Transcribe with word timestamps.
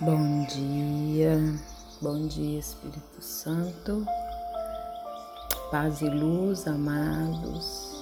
Bom 0.00 0.44
dia, 0.46 1.38
bom 2.02 2.26
dia 2.26 2.58
Espírito 2.58 3.22
Santo, 3.22 4.04
paz 5.70 6.00
e 6.00 6.08
luz, 6.08 6.66
amados, 6.66 7.94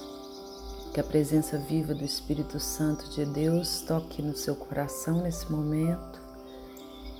que 0.91 0.99
a 0.99 1.03
presença 1.03 1.55
viva 1.59 1.93
do 1.93 2.03
Espírito 2.03 2.59
Santo 2.59 3.07
de 3.11 3.23
Deus 3.25 3.81
toque 3.81 4.23
no 4.23 4.35
seu 4.35 4.55
coração 4.55 5.21
nesse 5.21 5.51
momento 5.51 6.19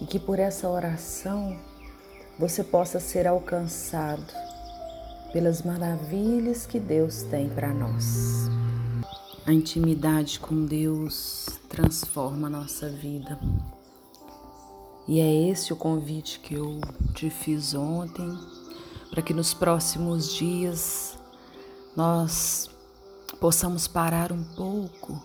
e 0.02 0.08
que 0.08 0.18
por 0.20 0.40
essa 0.40 0.68
oração 0.68 1.56
você 2.40 2.64
possa 2.64 3.00
ser 3.00 3.28
alcançado 3.28 4.34
pelas 5.32 5.62
maravilhas 5.62 6.66
que 6.66 6.80
Deus 6.80 7.22
tem 7.22 7.48
para 7.48 7.72
nós. 7.72 8.50
A 9.46 9.54
intimidade 9.54 10.40
com 10.40 10.66
Deus 10.66 11.46
transforma 11.70 12.48
a 12.48 12.50
nossa 12.50 12.90
vida. 12.90 13.40
E 15.08 15.20
é 15.20 15.50
esse 15.50 15.74
o 15.74 15.76
convite 15.76 16.40
que 16.40 16.56
eu 16.56 16.80
te 17.14 17.30
fiz 17.30 17.74
ontem, 17.74 18.38
para 19.10 19.22
que 19.22 19.34
nos 19.34 19.54
próximos 19.54 20.34
dias 20.34 21.18
nós 21.96 22.70
possamos 23.40 23.88
parar 23.88 24.32
um 24.32 24.44
pouco 24.44 25.22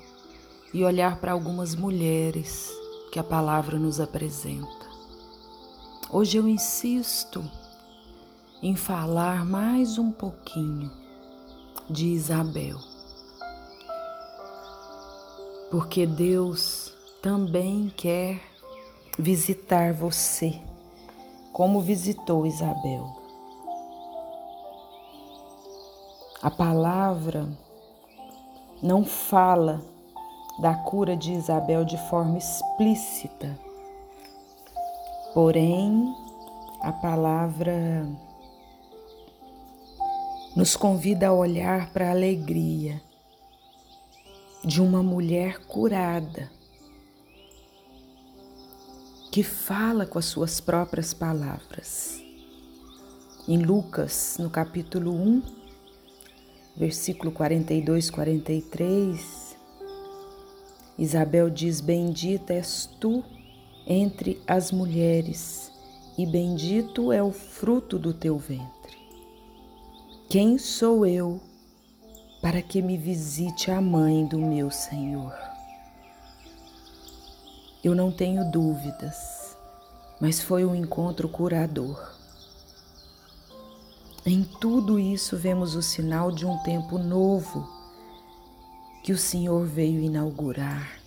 e 0.75 0.85
olhar 0.85 1.21
para 1.21 1.33
algumas 1.33 1.75
mulheres 1.75 2.71
que 3.13 3.19
a 3.19 3.25
palavra 3.25 3.79
nos 3.79 4.01
apresenta. 4.01 4.89
Hoje 6.11 6.37
eu 6.37 6.49
insisto 6.49 7.45
em 8.63 8.75
falar 8.75 9.45
mais 9.45 9.99
um 9.99 10.11
pouquinho 10.11 10.91
de 11.89 12.07
Isabel 12.07 12.79
porque 15.71 16.07
Deus 16.07 16.93
também 17.21 17.93
quer 17.95 18.41
visitar 19.19 19.93
você, 19.93 20.61
como 21.53 21.81
visitou 21.81 22.47
Isabel. 22.47 23.17
A 26.41 26.49
palavra 26.49 27.49
não 28.81 29.05
fala 29.05 29.83
da 30.61 30.73
cura 30.73 31.17
de 31.17 31.33
Isabel 31.33 31.85
de 31.85 31.99
forma 32.09 32.39
explícita, 32.39 33.59
porém, 35.35 36.15
a 36.81 36.93
palavra 36.93 38.07
nos 40.55 40.77
convida 40.77 41.27
a 41.27 41.33
olhar 41.33 41.93
para 41.93 42.07
a 42.07 42.13
alegria 42.13 43.03
de 44.65 44.81
uma 44.81 45.03
mulher 45.03 45.59
curada 45.67 46.58
que 49.39 49.45
fala 49.45 50.05
com 50.05 50.19
as 50.19 50.25
suas 50.25 50.61
próprias 50.61 51.15
palavras. 51.15 52.21
Em 53.47 53.57
Lucas, 53.57 54.35
no 54.37 54.51
capítulo 54.51 55.13
1, 55.13 55.43
versículo 56.77 57.31
42, 57.31 58.11
43, 58.11 59.57
Isabel 60.99 61.49
diz: 61.49 61.81
Bendita 61.81 62.53
és 62.53 62.91
tu 62.99 63.23
entre 63.87 64.43
as 64.45 64.73
mulheres, 64.73 65.71
e 66.19 66.27
bendito 66.27 67.13
é 67.13 67.23
o 67.23 67.31
fruto 67.31 67.97
do 67.97 68.13
teu 68.13 68.37
ventre. 68.39 68.99
Quem 70.29 70.59
sou 70.59 71.07
eu 71.07 71.41
para 72.43 72.61
que 72.61 72.83
me 72.83 72.97
visite 72.97 73.71
a 73.71 73.81
mãe 73.81 74.27
do 74.27 74.41
meu 74.41 74.69
Senhor. 74.69 75.58
Eu 77.83 77.95
não 77.95 78.11
tenho 78.11 78.51
dúvidas, 78.51 79.57
mas 80.21 80.41
foi 80.41 80.65
um 80.65 80.75
encontro 80.75 81.29
curador. 81.29 82.13
Em 84.27 84.43
tudo 84.43 84.99
isso 84.99 85.37
vemos 85.37 85.77
o 85.77 85.83
sinal 85.83 86.33
de 86.33 86.45
um 86.45 86.59
tempo 86.59 86.99
novo 86.99 87.69
que 89.03 89.13
o 89.13 89.17
Senhor 89.17 89.65
veio 89.65 90.01
inaugurar. 90.01 91.01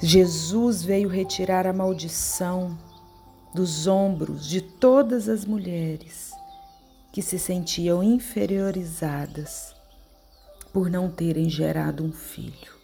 Jesus 0.00 0.82
veio 0.82 1.08
retirar 1.08 1.66
a 1.66 1.72
maldição 1.72 2.76
dos 3.54 3.86
ombros 3.86 4.48
de 4.48 4.60
todas 4.60 5.28
as 5.28 5.44
mulheres 5.44 6.32
que 7.12 7.20
se 7.20 7.38
sentiam 7.38 8.02
inferiorizadas 8.02 9.74
por 10.72 10.90
não 10.90 11.10
terem 11.10 11.48
gerado 11.50 12.02
um 12.02 12.10
filho. 12.10 12.81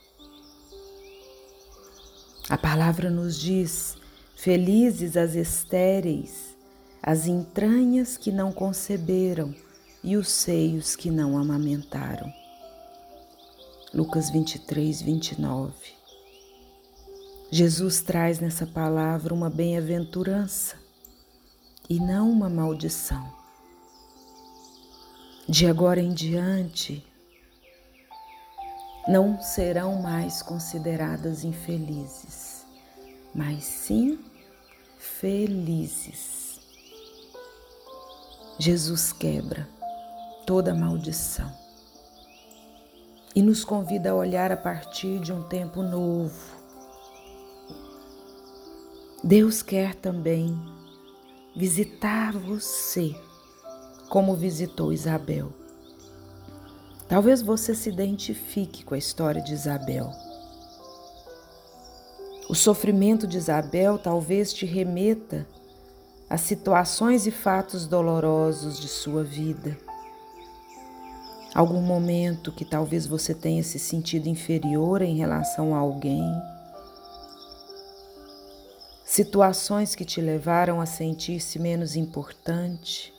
A 2.49 2.57
palavra 2.57 3.11
nos 3.11 3.39
diz: 3.39 3.95
Felizes 4.35 5.19
as 5.19 5.35
estéreis, 5.35 6.57
as 7.03 7.27
entranhas 7.27 8.17
que 8.17 8.33
não 8.33 8.53
conceberam 8.53 9.55
e 10.03 10.17
os 10.17 10.29
seios 10.29 10.97
que 10.97 11.11
não 11.11 11.37
amamentaram. 11.37 12.33
Lucas 13.93 14.31
23, 14.31 15.03
29. 15.03 15.75
Jesus 17.51 18.01
traz 18.01 18.41
nessa 18.41 18.67
palavra 18.67 19.35
uma 19.35 19.51
bem-aventurança 19.51 20.77
e 21.89 21.99
não 21.99 22.31
uma 22.31 22.49
maldição. 22.49 23.31
De 25.47 25.67
agora 25.67 26.01
em 26.01 26.15
diante, 26.15 27.05
não 29.09 29.41
serão 29.41 30.03
mais 30.03 30.43
consideradas 30.43 31.43
infelizes, 31.43 32.67
mas 33.35 33.65
sim 33.65 34.19
felizes. 34.99 36.61
Jesus 38.59 39.11
quebra 39.11 39.67
toda 40.47 40.75
maldição 40.75 41.51
e 43.35 43.41
nos 43.41 43.65
convida 43.65 44.11
a 44.11 44.15
olhar 44.15 44.53
a 44.53 44.57
partir 44.57 45.21
de 45.21 45.33
um 45.33 45.43
tempo 45.45 45.83
novo. 45.83 46.59
Deus 49.25 49.63
quer 49.63 49.95
também 49.95 50.55
visitar 51.57 52.33
você 52.33 53.15
como 54.11 54.35
visitou 54.35 54.93
Isabel. 54.93 55.53
Talvez 57.09 57.41
você 57.41 57.75
se 57.75 57.89
identifique 57.89 58.85
com 58.85 58.95
a 58.95 58.99
história 58.99 59.41
de 59.41 59.55
Isabel. 59.55 60.13
O 62.51 62.55
sofrimento 62.55 63.27
de 63.27 63.39
Isabel 63.39 63.99
talvez 63.99 64.53
te 64.53 64.67
remeta 64.67 65.47
a 66.29 66.37
situações 66.37 67.27
e 67.27 67.31
fatos 67.31 67.87
dolorosos 67.87 68.79
de 68.79 68.89
sua 68.89 69.25
vida. 69.25 69.77
Algum 71.55 71.81
momento 71.81 72.53
que 72.53 72.65
talvez 72.65 73.07
você 73.07 73.35
tenha 73.35 73.63
se 73.63 73.79
sentido 73.79 74.29
inferior 74.29 75.01
em 75.01 75.17
relação 75.17 75.75
a 75.75 75.79
alguém. 75.79 76.31
Situações 79.03 79.95
que 79.95 80.05
te 80.05 80.21
levaram 80.21 80.79
a 80.79 80.85
sentir-se 80.85 81.59
menos 81.59 81.97
importante 81.97 83.18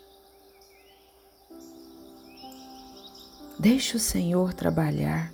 Deixe 3.59 3.97
o 3.97 4.00
Senhor 4.00 4.53
trabalhar 4.53 5.34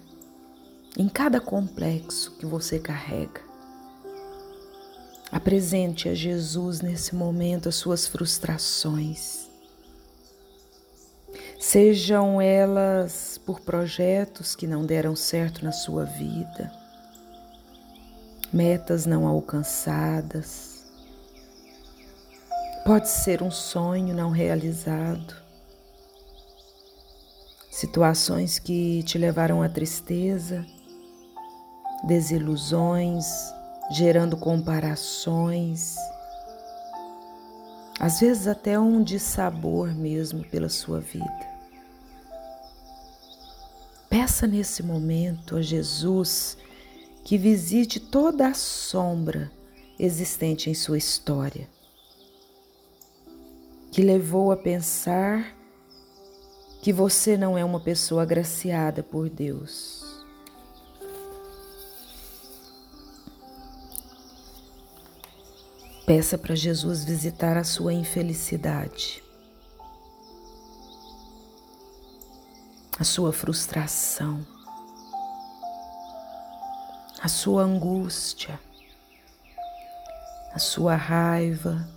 em 0.97 1.08
cada 1.08 1.40
complexo 1.40 2.36
que 2.40 2.46
você 2.47 2.80
carrega. 2.80 3.40
Apresente 5.31 6.09
a 6.09 6.16
Jesus 6.16 6.81
nesse 6.81 7.14
momento 7.14 7.69
as 7.69 7.75
suas 7.75 8.08
frustrações. 8.08 9.47
Sejam 11.59 12.41
elas 12.41 13.40
por 13.46 13.59
projetos 13.59 14.56
que 14.56 14.66
não 14.66 14.88
deram 14.88 15.16
certo 15.16 15.64
na 15.64 15.72
sua 15.72 16.06
vida, 16.06 16.72
metas 18.52 19.06
não 19.06 19.28
alcançadas, 19.28 20.84
pode 22.84 23.08
ser 23.08 23.44
um 23.44 23.52
sonho 23.52 24.16
não 24.16 24.32
realizado, 24.32 25.45
situações 27.75 28.57
que 28.57 29.03
te 29.03 29.17
levaram 29.17 29.61
à 29.61 29.67
tristeza, 29.67 30.66
desilusões, 32.07 33.25
gerando 33.91 34.37
comparações, 34.37 35.97
às 37.99 38.22
vezes 38.22 38.47
até 38.47 38.79
um 38.79 39.03
dissabor 39.03 39.93
mesmo 39.93 40.41
pela 40.45 40.69
sua 40.69 41.01
vida. 41.01 41.49
Peça 44.09 44.47
nesse 44.47 44.81
momento 44.81 45.57
a 45.57 45.61
Jesus 45.61 46.57
que 47.25 47.37
visite 47.37 47.99
toda 47.99 48.47
a 48.47 48.53
sombra 48.53 49.51
existente 49.99 50.69
em 50.69 50.73
sua 50.73 50.97
história, 50.97 51.67
que 53.91 54.01
levou 54.01 54.49
a 54.53 54.55
pensar 54.55 55.54
que 56.85 56.93
você 56.93 57.35
não 57.35 57.58
é 57.58 57.66
uma 57.66 57.79
pessoa 57.79 58.22
agraciada 58.22 59.02
por 59.02 59.28
Deus. 59.28 60.05
Peça 66.05 66.37
para 66.37 66.53
Jesus 66.53 67.03
visitar 67.03 67.58
a 67.58 67.64
sua 67.64 67.91
infelicidade, 67.91 69.23
a 72.99 73.03
sua 73.03 73.34
frustração, 73.34 74.46
a 77.20 77.28
sua 77.28 77.64
angústia, 77.64 78.59
a 80.53 80.59
sua 80.59 80.96
raiva, 80.96 81.90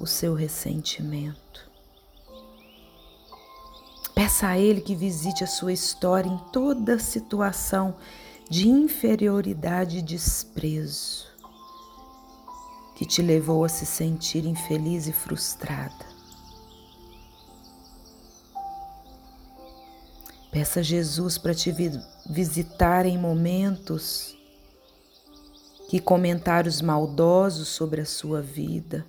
o 0.00 0.06
seu 0.08 0.34
ressentimento. 0.34 1.71
Peça 4.32 4.48
a 4.48 4.58
Ele 4.58 4.80
que 4.80 4.94
visite 4.94 5.44
a 5.44 5.46
sua 5.46 5.74
história 5.74 6.26
em 6.26 6.38
toda 6.50 6.98
situação 6.98 7.94
de 8.48 8.66
inferioridade 8.66 9.98
e 9.98 10.02
desprezo 10.02 11.26
que 12.96 13.04
te 13.04 13.20
levou 13.20 13.62
a 13.62 13.68
se 13.68 13.84
sentir 13.84 14.46
infeliz 14.46 15.06
e 15.06 15.12
frustrada. 15.12 16.06
Peça 20.50 20.80
a 20.80 20.82
Jesus 20.82 21.36
para 21.36 21.54
te 21.54 21.70
visitar 22.24 23.04
em 23.04 23.18
momentos 23.18 24.34
que 25.90 26.00
comentários 26.00 26.80
maldosos 26.80 27.68
sobre 27.68 28.00
a 28.00 28.06
sua 28.06 28.40
vida 28.40 29.04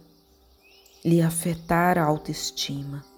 lhe 1.01 1.21
afetar 1.21 1.97
a 1.97 2.03
autoestima. 2.03 3.12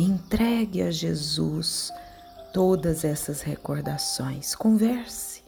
Entregue 0.00 0.80
a 0.80 0.90
Jesus 0.90 1.92
todas 2.54 3.04
essas 3.04 3.42
recordações. 3.42 4.54
Converse 4.54 5.42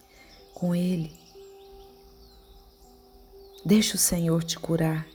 com 0.53 0.75
Ele. 0.75 1.19
Deixa 3.65 3.95
o 3.95 3.99
Senhor 3.99 4.45
te 4.45 4.59
curar. 4.59 5.07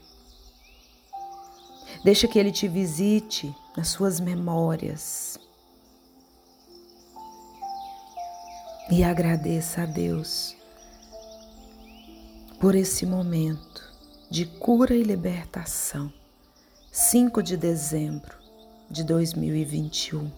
Deixa 2.02 2.26
que 2.26 2.36
Ele 2.36 2.50
te 2.50 2.66
visite 2.66 3.54
nas 3.76 3.86
suas 3.86 4.18
memórias. 4.18 5.38
E 8.90 9.04
agradeça 9.04 9.82
a 9.82 9.86
Deus 9.86 10.56
por 12.58 12.74
esse 12.74 13.06
momento 13.06 13.88
de 14.28 14.46
cura 14.46 14.96
e 14.96 15.04
libertação. 15.04 16.12
5 16.90 17.40
de 17.40 17.56
dezembro 17.56 18.37
de 18.90 19.04
2021. 19.04 20.30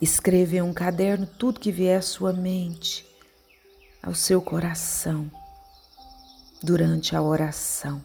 Escreva 0.00 0.56
em 0.56 0.62
um 0.62 0.74
caderno 0.74 1.26
tudo 1.26 1.60
que 1.60 1.72
vier 1.72 1.98
à 1.98 2.02
sua 2.02 2.32
mente, 2.32 3.06
ao 4.02 4.14
seu 4.14 4.42
coração, 4.42 5.30
durante 6.62 7.14
a 7.16 7.22
oração. 7.22 8.02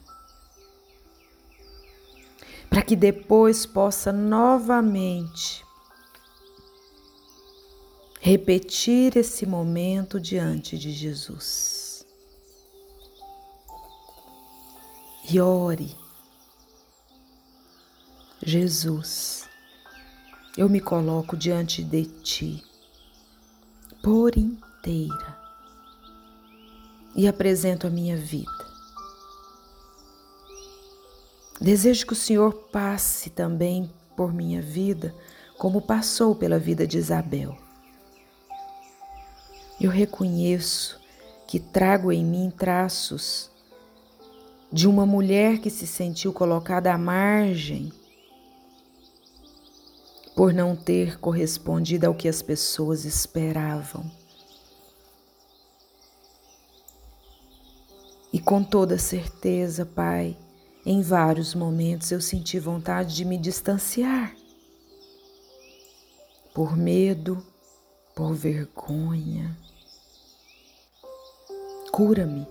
Para 2.70 2.82
que 2.82 2.96
depois 2.96 3.66
possa 3.66 4.10
novamente 4.12 5.62
repetir 8.20 9.16
esse 9.16 9.44
momento 9.44 10.18
diante 10.18 10.78
de 10.78 10.90
Jesus. 10.92 12.06
E 15.28 15.40
ore 15.40 16.01
Jesus, 18.44 19.48
eu 20.58 20.68
me 20.68 20.80
coloco 20.80 21.36
diante 21.36 21.80
de 21.84 22.06
Ti 22.06 22.64
por 24.02 24.36
inteira 24.36 25.38
e 27.14 27.28
apresento 27.28 27.86
a 27.86 27.90
minha 27.90 28.16
vida. 28.16 28.50
Desejo 31.60 32.04
que 32.04 32.14
o 32.14 32.16
Senhor 32.16 32.52
passe 32.72 33.30
também 33.30 33.88
por 34.16 34.34
minha 34.34 34.60
vida, 34.60 35.14
como 35.56 35.80
passou 35.80 36.34
pela 36.34 36.58
vida 36.58 36.84
de 36.84 36.98
Isabel. 36.98 37.56
Eu 39.80 39.88
reconheço 39.88 41.00
que 41.46 41.60
trago 41.60 42.10
em 42.10 42.24
mim 42.24 42.50
traços 42.50 43.52
de 44.72 44.88
uma 44.88 45.06
mulher 45.06 45.60
que 45.60 45.70
se 45.70 45.86
sentiu 45.86 46.32
colocada 46.32 46.92
à 46.92 46.98
margem 46.98 47.92
por 50.34 50.52
não 50.52 50.74
ter 50.74 51.18
correspondido 51.18 52.06
ao 52.06 52.14
que 52.14 52.28
as 52.28 52.42
pessoas 52.42 53.04
esperavam. 53.04 54.10
E 58.32 58.40
com 58.40 58.64
toda 58.64 58.96
certeza, 58.98 59.84
Pai, 59.84 60.38
em 60.86 61.02
vários 61.02 61.54
momentos 61.54 62.10
eu 62.10 62.20
senti 62.20 62.58
vontade 62.58 63.14
de 63.14 63.24
me 63.26 63.36
distanciar. 63.36 64.34
Por 66.54 66.76
medo, 66.76 67.44
por 68.14 68.34
vergonha. 68.34 69.56
Cura-me. 71.90 72.46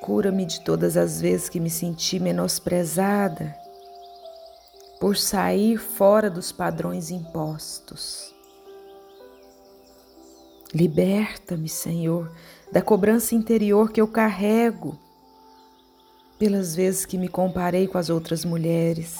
Cura-me 0.00 0.46
de 0.46 0.60
todas 0.60 0.96
as 0.96 1.20
vezes 1.20 1.48
que 1.48 1.60
me 1.60 1.68
senti 1.68 2.20
menosprezada, 2.20 3.54
por 5.00 5.16
sair 5.16 5.78
fora 5.78 6.28
dos 6.28 6.52
padrões 6.52 7.10
impostos. 7.10 8.34
Liberta-me, 10.74 11.70
Senhor, 11.70 12.30
da 12.70 12.82
cobrança 12.82 13.34
interior 13.34 13.90
que 13.90 14.00
eu 14.00 14.06
carrego 14.06 14.96
pelas 16.38 16.76
vezes 16.76 17.06
que 17.06 17.18
me 17.18 17.28
comparei 17.28 17.88
com 17.88 17.96
as 17.96 18.10
outras 18.10 18.44
mulheres. 18.44 19.16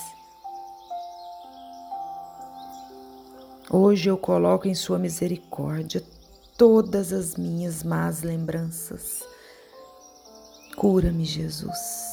Hoje 3.71 4.11
eu 4.11 4.19
coloco 4.19 4.69
em 4.69 4.75
Sua 4.75 4.99
misericórdia 4.99 6.05
todas 6.59 7.13
as 7.13 7.37
minhas 7.37 7.83
más 7.83 8.23
lembranças. 8.23 9.23
Cura-me, 10.77 11.25
Jesus. 11.25 12.10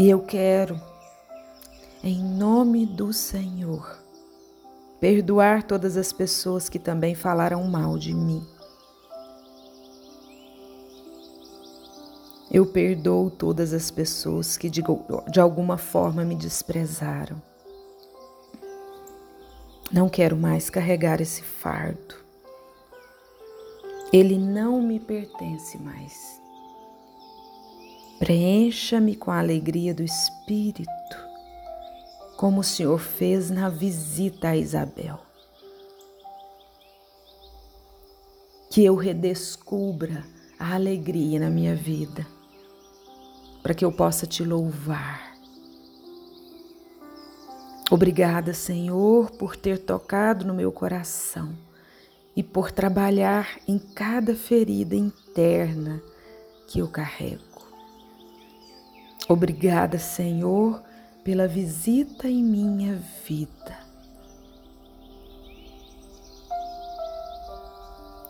E 0.00 0.08
eu 0.08 0.20
quero, 0.22 0.80
em 2.02 2.24
nome 2.24 2.86
do 2.86 3.12
Senhor, 3.12 3.98
perdoar 4.98 5.62
todas 5.62 5.94
as 5.98 6.10
pessoas 6.10 6.70
que 6.70 6.78
também 6.78 7.14
falaram 7.14 7.62
mal 7.64 7.98
de 7.98 8.14
mim. 8.14 8.42
Eu 12.50 12.64
perdoo 12.64 13.30
todas 13.30 13.74
as 13.74 13.90
pessoas 13.90 14.56
que 14.56 14.70
de, 14.70 14.82
de 15.30 15.38
alguma 15.38 15.76
forma 15.76 16.24
me 16.24 16.34
desprezaram. 16.34 17.36
Não 19.92 20.08
quero 20.08 20.34
mais 20.34 20.70
carregar 20.70 21.20
esse 21.20 21.42
fardo. 21.42 22.14
Ele 24.10 24.38
não 24.38 24.80
me 24.80 24.98
pertence 24.98 25.76
mais. 25.76 26.39
Preencha-me 28.20 29.16
com 29.16 29.30
a 29.30 29.38
alegria 29.38 29.94
do 29.94 30.02
Espírito, 30.02 31.16
como 32.36 32.60
o 32.60 32.62
Senhor 32.62 32.98
fez 32.98 33.48
na 33.48 33.70
visita 33.70 34.50
a 34.50 34.56
Isabel. 34.58 35.18
Que 38.70 38.84
eu 38.84 38.94
redescubra 38.94 40.22
a 40.58 40.74
alegria 40.74 41.40
na 41.40 41.48
minha 41.48 41.74
vida, 41.74 42.26
para 43.62 43.72
que 43.72 43.86
eu 43.86 43.90
possa 43.90 44.26
te 44.26 44.44
louvar. 44.44 45.34
Obrigada, 47.90 48.52
Senhor, 48.52 49.30
por 49.30 49.56
ter 49.56 49.78
tocado 49.78 50.44
no 50.44 50.52
meu 50.52 50.70
coração 50.70 51.56
e 52.36 52.42
por 52.42 52.70
trabalhar 52.70 53.58
em 53.66 53.78
cada 53.78 54.36
ferida 54.36 54.94
interna 54.94 56.02
que 56.68 56.80
eu 56.80 56.86
carrego. 56.86 57.49
Obrigada, 59.30 59.96
Senhor, 59.96 60.82
pela 61.22 61.46
visita 61.46 62.28
em 62.28 62.42
minha 62.42 62.96
vida. 63.24 63.78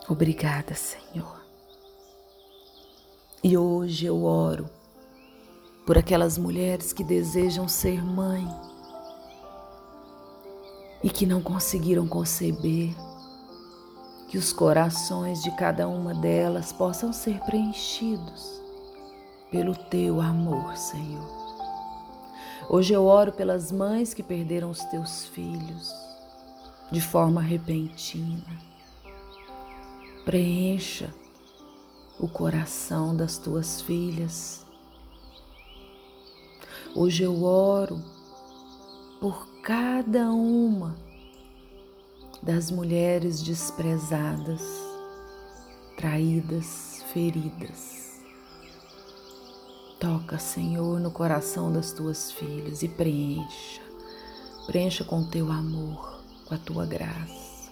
Obrigada, 0.07 0.75
Senhor. 0.75 1.41
E 3.43 3.57
hoje 3.57 4.05
eu 4.05 4.23
oro 4.25 4.69
por 5.87 5.97
aquelas 5.97 6.37
mulheres 6.37 6.93
que 6.93 7.03
desejam 7.03 7.67
ser 7.67 8.05
mãe 8.05 8.47
e 11.03 11.09
que 11.09 11.25
não 11.25 11.41
conseguiram 11.41 12.07
conceber, 12.07 12.95
que 14.29 14.37
os 14.37 14.53
corações 14.53 15.43
de 15.43 15.51
cada 15.53 15.89
uma 15.89 16.13
delas 16.13 16.75
possam 16.75 17.11
ser 17.11 17.41
preenchidos 17.47 18.60
pelo 19.51 19.75
teu 19.75 20.21
amor, 20.21 20.77
Senhor. 20.77 21.41
Hoje 22.69 22.93
eu 22.93 23.05
oro 23.05 23.33
pelas 23.33 23.73
mães 23.73 24.15
que 24.15 24.23
perderam 24.23 24.71
os 24.71 24.85
teus 24.85 25.27
filhos, 25.27 25.93
de 26.91 27.01
forma 27.01 27.41
repentina. 27.41 28.47
Preencha 30.25 31.13
o 32.19 32.29
coração 32.29 33.17
das 33.17 33.39
tuas 33.39 33.81
filhas. 33.81 34.65
Hoje 36.95 37.25
eu 37.25 37.43
oro 37.43 38.01
por 39.21 39.49
cada 39.63 40.31
uma 40.31 40.97
das 42.41 42.71
mulheres 42.71 43.43
desprezadas, 43.43 44.63
traídas, 45.97 47.05
feridas. 47.13 48.00
Toca, 50.01 50.39
Senhor, 50.39 50.99
no 50.99 51.11
coração 51.11 51.71
das 51.71 51.93
tuas 51.93 52.33
filhas 52.33 52.83
e 52.83 52.89
preencha, 52.89 53.83
preencha 54.67 55.05
com 55.05 55.23
teu 55.29 55.53
amor, 55.53 56.23
com 56.47 56.55
a 56.55 56.59
tua 56.59 56.87
graça. 56.87 57.71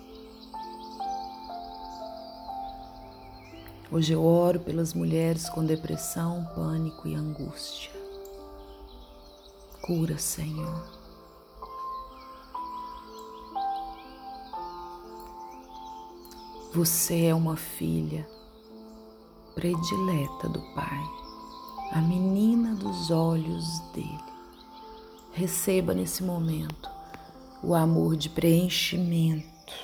Hoje 3.90 4.12
eu 4.12 4.22
oro 4.22 4.60
pelas 4.60 4.92
mulheres 4.92 5.48
com 5.48 5.64
depressão, 5.64 6.46
pânico 6.54 7.08
e 7.08 7.14
angústia. 7.14 7.90
Cura, 9.80 10.18
Senhor. 10.18 10.84
Você 16.74 17.24
é 17.24 17.34
uma 17.34 17.56
filha 17.56 18.28
predileta 19.54 20.46
do 20.50 20.60
Pai, 20.74 21.27
a 21.98 22.00
menina 22.00 22.76
dos 22.76 23.10
olhos 23.10 23.80
dele. 23.92 24.24
Receba 25.32 25.92
nesse 25.92 26.22
momento 26.22 26.88
o 27.60 27.74
amor 27.74 28.16
de 28.16 28.30
preenchimento, 28.30 29.74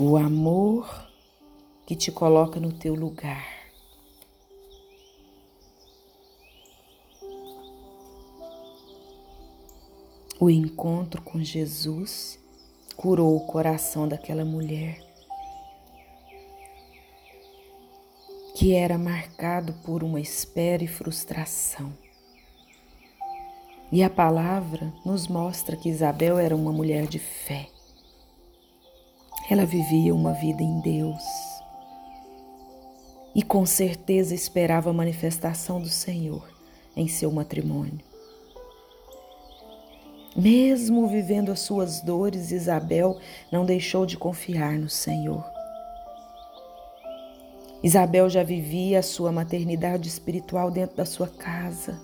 o 0.00 0.16
amor 0.16 1.08
que 1.84 1.96
te 1.96 2.12
coloca 2.12 2.60
no 2.60 2.72
teu 2.72 2.94
lugar. 2.94 3.44
O 10.38 10.48
encontro 10.48 11.20
com 11.22 11.42
Jesus 11.42 12.38
curou 12.96 13.36
o 13.36 13.46
coração 13.48 14.06
daquela 14.06 14.44
mulher 14.44 15.11
que 18.62 18.76
era 18.76 18.96
marcado 18.96 19.72
por 19.84 20.04
uma 20.04 20.20
espera 20.20 20.84
e 20.84 20.86
frustração. 20.86 21.92
E 23.90 24.04
a 24.04 24.08
palavra 24.08 24.94
nos 25.04 25.26
mostra 25.26 25.76
que 25.76 25.88
Isabel 25.88 26.38
era 26.38 26.54
uma 26.54 26.70
mulher 26.70 27.08
de 27.08 27.18
fé. 27.18 27.66
Ela 29.50 29.66
vivia 29.66 30.14
uma 30.14 30.32
vida 30.32 30.62
em 30.62 30.80
Deus 30.80 31.24
e 33.34 33.42
com 33.42 33.66
certeza 33.66 34.32
esperava 34.32 34.90
a 34.90 34.92
manifestação 34.92 35.80
do 35.80 35.88
Senhor 35.88 36.48
em 36.94 37.08
seu 37.08 37.32
matrimônio. 37.32 37.98
Mesmo 40.36 41.08
vivendo 41.08 41.50
as 41.50 41.58
suas 41.58 42.00
dores, 42.00 42.52
Isabel 42.52 43.18
não 43.50 43.66
deixou 43.66 44.06
de 44.06 44.16
confiar 44.16 44.78
no 44.78 44.88
Senhor. 44.88 45.61
Isabel 47.82 48.30
já 48.30 48.42
vivia 48.42 49.00
a 49.00 49.02
sua 49.02 49.32
maternidade 49.32 50.08
espiritual 50.08 50.70
dentro 50.70 50.96
da 50.96 51.04
sua 51.04 51.26
casa. 51.26 52.00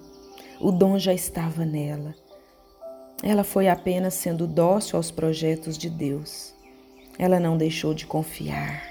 O 0.60 0.72
dom 0.72 0.98
já 0.98 1.14
estava 1.14 1.64
nela. 1.64 2.14
Ela 3.22 3.44
foi 3.44 3.68
apenas 3.68 4.14
sendo 4.14 4.46
dócil 4.46 4.96
aos 4.96 5.10
projetos 5.10 5.78
de 5.78 5.88
Deus. 5.88 6.52
Ela 7.16 7.38
não 7.38 7.56
deixou 7.56 7.94
de 7.94 8.06
confiar. 8.06 8.82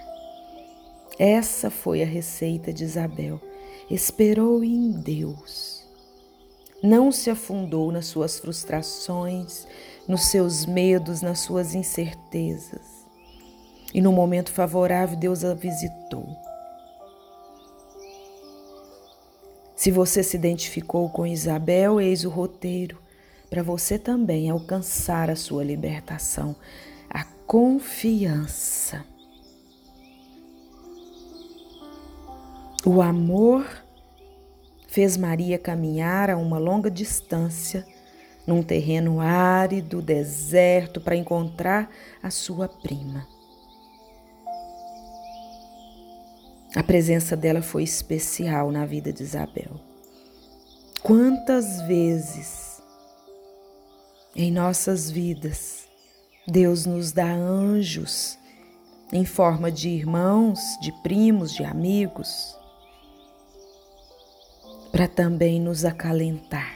Essa 1.20 1.70
foi 1.70 2.04
a 2.04 2.06
receita 2.06 2.72
de 2.72 2.84
Isabel. 2.84 3.42
Esperou 3.90 4.64
em 4.64 4.92
Deus. 4.92 5.86
Não 6.84 7.12
se 7.12 7.30
afundou 7.30 7.92
nas 7.92 8.06
suas 8.06 8.40
frustrações, 8.40 9.66
nos 10.08 10.28
seus 10.28 10.66
medos, 10.66 11.22
nas 11.22 11.40
suas 11.40 11.74
incertezas. 11.74 13.06
E 13.94 14.00
no 14.00 14.12
momento 14.12 14.52
favorável, 14.52 15.18
Deus 15.18 15.44
a 15.44 15.54
visitou. 15.54 16.37
Se 19.88 19.92
você 19.92 20.22
se 20.22 20.36
identificou 20.36 21.08
com 21.10 21.26
Isabel, 21.26 22.02
eis 22.02 22.26
o 22.26 22.30
roteiro 22.30 22.98
para 23.50 23.64
você 23.64 23.98
também 23.98 24.50
alcançar 24.50 25.30
a 25.30 25.36
sua 25.38 25.64
libertação, 25.64 26.58
a 27.10 27.24
confiança. 27.24 29.06
O 32.86 33.02
amor 33.02 33.66
fez 34.90 35.16
Maria 35.16 35.58
caminhar 35.58 36.30
a 36.30 36.36
uma 36.36 36.58
longa 36.58 36.92
distância 36.92 37.88
num 38.46 38.62
terreno 38.62 39.22
árido, 39.22 40.02
deserto, 40.02 41.00
para 41.00 41.16
encontrar 41.16 41.90
a 42.22 42.30
sua 42.30 42.68
prima. 42.68 43.37
A 46.76 46.84
presença 46.84 47.36
dela 47.36 47.62
foi 47.62 47.84
especial 47.84 48.72
na 48.72 48.86
vida 48.86 49.12
de 49.12 49.24
Isabel. 49.24 49.80
Quantas 51.02 51.82
vezes 51.84 52.82
em 54.36 54.52
nossas 54.52 55.10
vidas 55.10 55.88
Deus 56.48 56.86
nos 56.86 57.12
dá 57.12 57.30
anjos 57.30 58.38
em 59.12 59.26
forma 59.26 59.72
de 59.72 59.90
irmãos, 59.90 60.60
de 60.82 60.92
primos, 61.02 61.54
de 61.54 61.64
amigos, 61.64 62.58
para 64.92 65.08
também 65.08 65.60
nos 65.60 65.86
acalentar. 65.86 66.74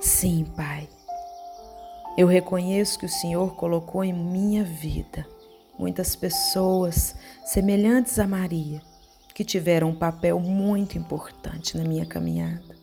Sim, 0.00 0.44
Pai, 0.56 0.88
eu 2.16 2.26
reconheço 2.26 2.98
que 2.98 3.06
o 3.06 3.08
Senhor 3.08 3.54
colocou 3.54 4.04
em 4.04 4.12
minha 4.12 4.64
vida 4.64 5.26
muitas 5.78 6.14
pessoas 6.14 7.14
semelhantes 7.44 8.18
a 8.18 8.26
Maria 8.26 8.82
que 9.34 9.44
tiveram 9.44 9.88
um 9.88 9.94
papel 9.94 10.38
muito 10.38 10.98
importante 10.98 11.78
na 11.78 11.84
minha 11.84 12.04
caminhada. 12.04 12.76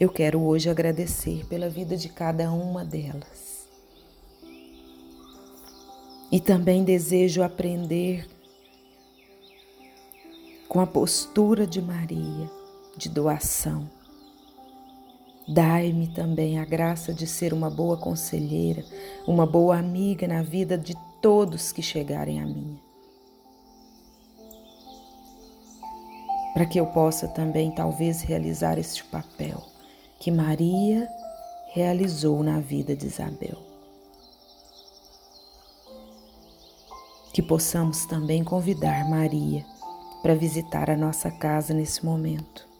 Eu 0.00 0.08
quero 0.08 0.40
hoje 0.40 0.70
agradecer 0.70 1.44
pela 1.46 1.68
vida 1.68 1.96
de 1.96 2.08
cada 2.08 2.50
uma 2.50 2.84
delas. 2.84 3.68
E 6.32 6.40
também 6.40 6.82
desejo 6.82 7.42
aprender 7.42 8.26
com 10.66 10.80
a 10.80 10.86
postura 10.86 11.66
de 11.66 11.82
Maria, 11.82 12.50
de 12.96 13.08
doação. 13.08 13.88
Dai-me 15.46 16.08
também 16.08 16.58
a 16.58 16.64
graça 16.64 17.12
de 17.12 17.26
ser 17.26 17.52
uma 17.52 17.68
boa 17.68 17.98
conselheira, 17.98 18.82
uma 19.26 19.46
boa 19.46 19.76
amiga 19.76 20.26
na 20.26 20.42
vida 20.42 20.78
de 20.78 20.94
todos 21.20 21.70
que 21.70 21.82
chegarem 21.82 22.40
a 22.40 22.46
mim. 22.46 22.78
Para 26.54 26.64
que 26.64 26.78
eu 26.80 26.86
possa 26.86 27.28
também, 27.28 27.70
talvez, 27.72 28.22
realizar 28.22 28.78
este 28.78 29.04
papel 29.04 29.62
que 30.18 30.30
Maria 30.30 31.06
realizou 31.74 32.42
na 32.42 32.60
vida 32.60 32.96
de 32.96 33.06
Isabel. 33.06 33.58
Que 37.34 37.42
possamos 37.42 38.06
também 38.06 38.42
convidar 38.42 39.10
Maria 39.10 39.66
para 40.22 40.34
visitar 40.34 40.88
a 40.88 40.96
nossa 40.96 41.30
casa 41.30 41.74
nesse 41.74 42.02
momento. 42.02 42.73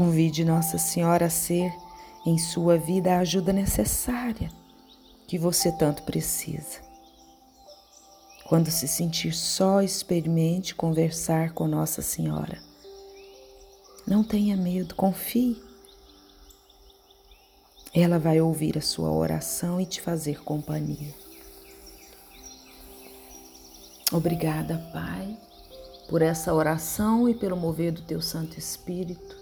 Convide 0.00 0.46
Nossa 0.46 0.78
Senhora 0.78 1.26
a 1.26 1.30
ser 1.30 1.70
em 2.24 2.38
sua 2.38 2.78
vida 2.78 3.12
a 3.12 3.18
ajuda 3.18 3.52
necessária 3.52 4.50
que 5.28 5.36
você 5.36 5.70
tanto 5.70 6.04
precisa. 6.04 6.78
Quando 8.48 8.70
se 8.70 8.88
sentir 8.88 9.34
só, 9.34 9.82
experimente 9.82 10.74
conversar 10.74 11.52
com 11.52 11.68
Nossa 11.68 12.00
Senhora. 12.00 12.58
Não 14.06 14.24
tenha 14.24 14.56
medo, 14.56 14.94
confie. 14.94 15.62
Ela 17.92 18.18
vai 18.18 18.40
ouvir 18.40 18.78
a 18.78 18.82
sua 18.82 19.10
oração 19.10 19.78
e 19.78 19.84
te 19.84 20.00
fazer 20.00 20.42
companhia. 20.42 21.14
Obrigada, 24.10 24.78
Pai, 24.94 25.36
por 26.08 26.22
essa 26.22 26.54
oração 26.54 27.28
e 27.28 27.34
pelo 27.34 27.54
mover 27.54 27.92
do 27.92 28.00
Teu 28.00 28.22
Santo 28.22 28.58
Espírito, 28.58 29.39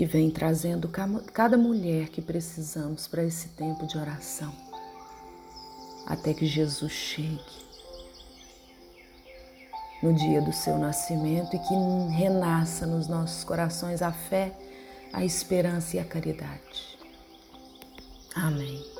que 0.00 0.06
vem 0.06 0.30
trazendo 0.30 0.88
cada 1.30 1.58
mulher 1.58 2.08
que 2.08 2.22
precisamos 2.22 3.06
para 3.06 3.22
esse 3.22 3.48
tempo 3.48 3.86
de 3.86 3.98
oração, 3.98 4.50
até 6.06 6.32
que 6.32 6.46
Jesus 6.46 6.90
chegue. 6.90 7.60
no 10.02 10.14
dia 10.14 10.40
do 10.40 10.54
seu 10.54 10.78
nascimento 10.78 11.54
e 11.54 11.58
que 11.58 11.74
renasça 12.16 12.86
nos 12.86 13.08
nossos 13.08 13.44
corações 13.44 14.00
a 14.00 14.10
fé, 14.10 14.56
a 15.12 15.22
esperança 15.22 15.98
e 15.98 16.00
a 16.00 16.04
caridade. 16.06 16.98
Amém. 18.34 18.99